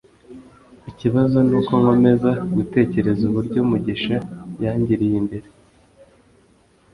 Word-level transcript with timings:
ikibazo 0.89 1.37
nuko 1.47 1.71
nkomeza 1.81 2.29
gutekereza 2.55 3.21
uburyo 3.29 3.59
mugisha 3.69 4.15
yangiriye 4.63 5.17
mbere 5.25 5.47